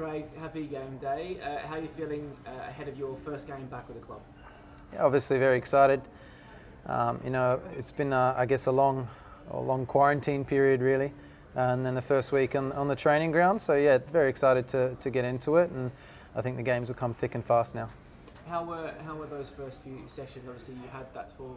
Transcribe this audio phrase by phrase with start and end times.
[0.00, 1.36] Craig, happy game day.
[1.44, 4.22] Uh, how are you feeling uh, ahead of your first game back with the club?
[4.94, 6.00] Yeah, obviously very excited.
[6.86, 9.08] Um, you know, it's been, uh, I guess, a long,
[9.50, 11.12] a long quarantine period really,
[11.54, 13.60] and then the first week on, on the training ground.
[13.60, 15.90] So yeah, very excited to, to get into it, and
[16.34, 17.90] I think the games will come thick and fast now.
[18.48, 20.46] How were how were those first few sessions?
[20.48, 21.54] Obviously, you had that for,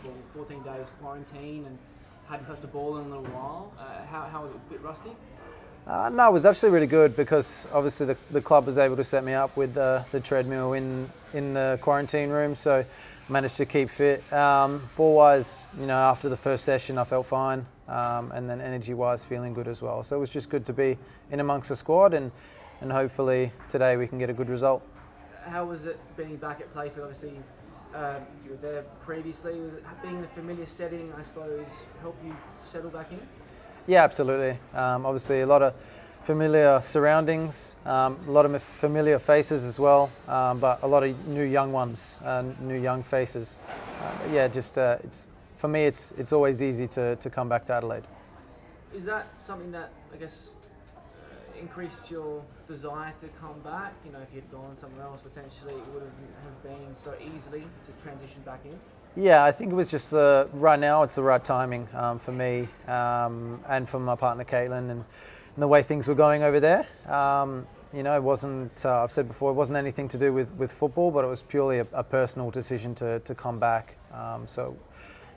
[0.00, 1.78] for 14 days quarantine and
[2.30, 3.74] hadn't touched a ball in a little while.
[3.78, 4.56] Uh, how, how was it?
[4.56, 5.10] A bit rusty?
[5.86, 9.04] Uh, no, it was actually really good because obviously the, the club was able to
[9.04, 12.84] set me up with the, the treadmill in in the quarantine room, so
[13.28, 14.32] managed to keep fit.
[14.32, 18.60] Um, ball wise, you know, after the first session, I felt fine, um, and then
[18.60, 20.02] energy wise, feeling good as well.
[20.02, 20.96] So it was just good to be
[21.30, 22.32] in amongst the squad, and
[22.80, 24.82] and hopefully today we can get a good result.
[25.44, 27.02] How was it being back at Playfield?
[27.02, 27.38] Obviously,
[27.94, 29.60] um, you were there previously.
[29.60, 31.12] Was it being in a familiar setting?
[31.18, 31.66] I suppose
[32.00, 33.20] help you settle back in.
[33.86, 34.58] Yeah, absolutely.
[34.72, 35.74] Um, obviously, a lot of
[36.22, 41.28] familiar surroundings, um, a lot of familiar faces as well, um, but a lot of
[41.28, 43.58] new young ones, uh, new young faces.
[44.00, 45.28] Uh, yeah, just uh, it's
[45.58, 48.04] for me, it's it's always easy to, to come back to Adelaide.
[48.94, 50.48] Is that something that I guess
[50.96, 53.92] uh, increased your desire to come back?
[54.06, 58.02] You know, if you'd gone somewhere else, potentially it would have been so easily to
[58.02, 58.78] transition back in.
[59.16, 61.04] Yeah, I think it was just the right now.
[61.04, 65.04] It's the right timing um, for me um, and for my partner Caitlin, and, and,
[65.56, 66.84] the way things were going over there.
[67.06, 68.84] Um, you know, it wasn't.
[68.84, 71.42] Uh, I've said before, it wasn't anything to do with, with football, but it was
[71.42, 73.96] purely a, a personal decision to, to come back.
[74.12, 74.76] Um, so,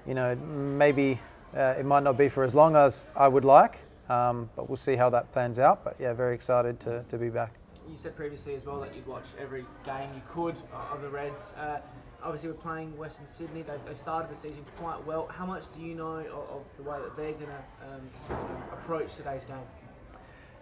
[0.08, 1.20] you know, maybe
[1.56, 3.78] uh, it might not be for as long as I would like,
[4.10, 5.84] um, but we'll see how that plans out.
[5.84, 7.54] But yeah, very excited to, to be back.
[7.88, 10.56] You said previously as well that you'd watch every game you could
[10.92, 11.54] of the Reds.
[11.60, 11.78] Uh,
[12.24, 13.62] obviously we're playing Western Sydney.
[13.62, 15.28] They, they started the season quite well.
[15.28, 18.38] How much do you know of, of the way that they're going to um,
[18.74, 19.58] approach today's game?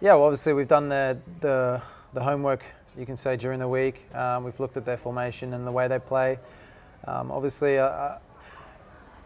[0.01, 1.81] Yeah, well, obviously we've done the, the,
[2.13, 2.65] the homework,
[2.97, 4.13] you can say, during the week.
[4.13, 6.37] Um, we've looked at their formation and the way they play.
[7.07, 8.19] Um, obviously, uh, uh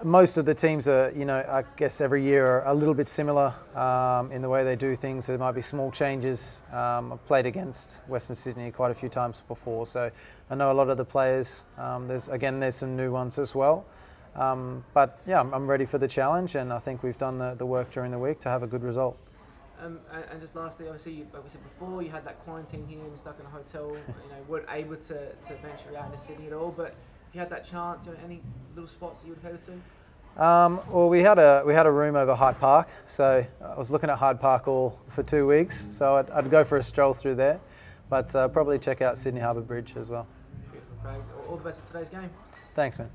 [0.04, 3.08] most of the teams are, you know, I guess every year are a little bit
[3.08, 5.28] similar um, in the way they do things.
[5.28, 6.62] There might be small changes.
[6.72, 10.10] Um, I've played against Western Sydney quite a few times before, so
[10.50, 11.66] I know a lot of the players.
[11.78, 13.86] Um, there's again, there's some new ones as well.
[14.36, 17.66] Um, but yeah, I'm, ready for the challenge, and I think we've done the, the
[17.66, 19.18] work during the week to have a good result.
[19.82, 20.00] Um,
[20.32, 23.46] and just lastly, obviously, like we said before, you had that quarantine here stuck in
[23.46, 23.90] a hotel.
[23.90, 26.96] you know, weren't able to, to venture out into Sydney at all, but
[27.30, 28.42] if you had that chance, you know, any
[28.76, 29.82] little spots that you would have headed
[30.36, 30.44] to?
[30.44, 33.92] Um, well, we had a we had a room over Hyde Park, so I was
[33.92, 35.88] looking at Hyde Park all for two weeks.
[35.92, 37.60] So I'd, I'd go for a stroll through there,
[38.10, 40.28] but uh, probably check out Sydney Harbour Bridge as well.
[41.48, 42.30] All the best for today's game.
[42.76, 43.10] Thanks, man.